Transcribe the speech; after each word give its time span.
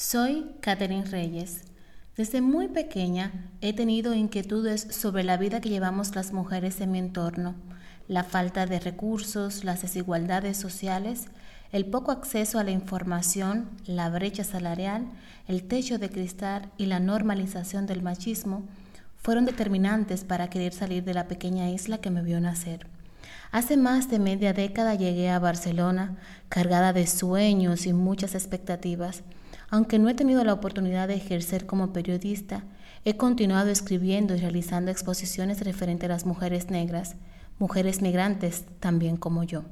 Soy 0.00 0.46
Catherine 0.60 1.06
Reyes. 1.06 1.62
Desde 2.16 2.40
muy 2.40 2.68
pequeña 2.68 3.32
he 3.60 3.72
tenido 3.72 4.14
inquietudes 4.14 4.86
sobre 4.90 5.24
la 5.24 5.36
vida 5.36 5.60
que 5.60 5.70
llevamos 5.70 6.14
las 6.14 6.32
mujeres 6.32 6.80
en 6.80 6.92
mi 6.92 7.00
entorno, 7.00 7.56
la 8.06 8.22
falta 8.22 8.66
de 8.66 8.78
recursos, 8.78 9.64
las 9.64 9.82
desigualdades 9.82 10.56
sociales, 10.56 11.26
el 11.72 11.84
poco 11.84 12.12
acceso 12.12 12.60
a 12.60 12.62
la 12.62 12.70
información, 12.70 13.68
la 13.86 14.08
brecha 14.08 14.44
salarial, 14.44 15.08
el 15.48 15.64
techo 15.64 15.98
de 15.98 16.10
cristal 16.10 16.70
y 16.76 16.86
la 16.86 17.00
normalización 17.00 17.86
del 17.86 18.00
machismo 18.00 18.62
fueron 19.16 19.46
determinantes 19.46 20.22
para 20.22 20.48
querer 20.48 20.74
salir 20.74 21.02
de 21.02 21.14
la 21.14 21.26
pequeña 21.26 21.70
isla 21.70 21.98
que 21.98 22.10
me 22.10 22.22
vio 22.22 22.40
nacer. 22.40 22.86
Hace 23.50 23.76
más 23.76 24.08
de 24.08 24.20
media 24.20 24.52
década 24.52 24.94
llegué 24.94 25.28
a 25.28 25.40
Barcelona 25.40 26.18
cargada 26.48 26.92
de 26.92 27.08
sueños 27.08 27.84
y 27.86 27.92
muchas 27.92 28.36
expectativas 28.36 29.24
aunque 29.70 29.98
no 29.98 30.08
he 30.08 30.14
tenido 30.14 30.44
la 30.44 30.54
oportunidad 30.54 31.08
de 31.08 31.14
ejercer 31.14 31.66
como 31.66 31.92
periodista, 31.92 32.64
he 33.04 33.16
continuado 33.16 33.70
escribiendo 33.70 34.34
y 34.34 34.38
realizando 34.38 34.90
exposiciones 34.90 35.60
referentes 35.60 36.08
a 36.08 36.12
las 36.12 36.26
mujeres 36.26 36.70
negras, 36.70 37.16
mujeres 37.58 38.02
migrantes 38.02 38.64
también 38.80 39.16
como 39.16 39.44
yo. 39.44 39.64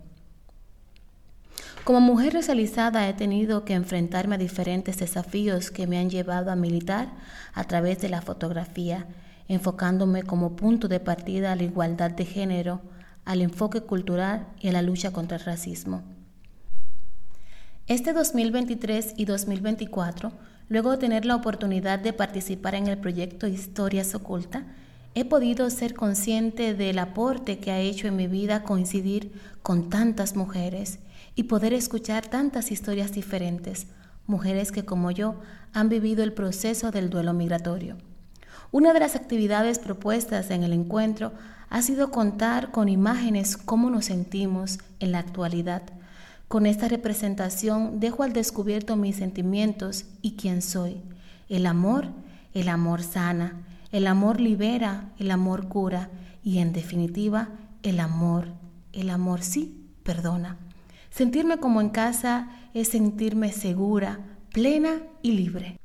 Como 1.85 2.01
mujer 2.01 2.35
racializada 2.35 3.09
he 3.09 3.15
tenido 3.15 3.65
que 3.65 3.75
enfrentarme 3.75 4.35
a 4.35 4.39
diferentes 4.39 4.99
desafíos 4.99 5.71
que 5.71 5.87
me 5.87 5.99
han 5.99 6.11
llevado 6.11 6.51
a 6.51 6.57
militar 6.57 7.13
a 7.55 7.65
través 7.65 8.01
de 8.01 8.09
la 8.09 8.23
fotografía, 8.23 9.07
enfocándome 9.49 10.25
como 10.25 10.57
punto 10.57 10.89
de 10.89 10.99
partida 10.99 11.53
a 11.53 11.57
la 11.57 11.63
igualdad 11.63 12.11
de 12.11 12.25
género, 12.25 12.81
al 13.25 13.41
enfoque 13.41 13.83
cultural 13.83 14.49
y 14.61 14.69
a 14.69 14.73
la 14.73 14.83
lucha 14.83 15.13
contra 15.13 15.37
el 15.37 15.45
racismo. 15.45 16.16
Este 17.89 18.13
2023 18.13 19.15
y 19.17 19.27
2024, 19.27 20.33
luego 20.69 20.91
de 20.91 20.97
tener 20.97 21.25
la 21.25 21.37
oportunidad 21.37 22.01
de 22.01 22.13
participar 22.13 22.75
en 22.75 22.89
el 22.89 22.99
proyecto 22.99 23.47
Historias 23.47 24.13
Oculta, 24.17 24.65
he 25.15 25.25
podido 25.25 25.71
ser 25.71 25.95
consciente 25.95 26.75
del 26.75 26.99
aporte 26.99 27.61
que 27.61 27.71
ha 27.71 27.79
hecho 27.79 28.09
en 28.09 28.17
mi 28.17 28.27
vida 28.27 28.65
coincidir 28.65 29.41
con 29.63 29.89
tantas 29.89 30.35
mujeres 30.35 30.99
y 31.37 31.45
poder 31.45 31.73
escuchar 31.73 32.27
tantas 32.27 32.73
historias 32.73 33.13
diferentes, 33.13 33.87
mujeres 34.27 34.73
que 34.73 34.85
como 34.85 35.13
yo 35.13 35.37
han 35.73 35.89
vivido 35.89 36.25
el 36.25 36.33
proceso 36.33 36.91
del 36.91 37.09
duelo 37.09 37.35
migratorio. 37.35 37.99
Una 38.73 38.95
de 38.95 38.99
las 38.99 39.15
actividades 39.15 39.79
propuestas 39.79 40.51
en 40.51 40.65
el 40.65 40.73
encuentro 40.73 41.35
ha 41.71 41.83
sido 41.83 42.11
contar 42.11 42.73
con 42.73 42.89
imágenes 42.89 43.57
cómo 43.57 43.91
nos 43.91 44.07
sentimos 44.07 44.81
en 44.99 45.13
la 45.13 45.21
actualidad 45.21 45.85
con 46.49 46.67
esta 46.67 46.89
representación 46.89 47.99
dejo 47.99 48.23
al 48.23 48.33
descubierto 48.33 48.97
mis 48.97 49.17
sentimientos 49.17 50.07
y 50.23 50.37
quién 50.37 50.63
soy. 50.63 51.01
El 51.49 51.67
amor, 51.67 52.09
el 52.55 52.69
amor 52.69 53.03
sana, 53.03 53.65
el 53.93 54.07
amor 54.07 54.41
libera, 54.41 55.13
el 55.19 55.31
amor 55.31 55.69
cura 55.69 56.11
y 56.43 56.59
en 56.59 56.73
definitiva 56.73 57.51
el 57.83 58.01
amor, 58.01 58.53
el 58.93 59.11
amor 59.11 59.43
sí 59.43 59.91
perdona. 60.03 60.57
Sentirme 61.11 61.59
como 61.59 61.81
en 61.81 61.89
casa 61.91 62.51
es 62.75 62.89
sentirme 62.89 63.53
segura, 63.53 64.21
plena 64.53 64.99
y 65.23 65.33
libre. 65.33 65.79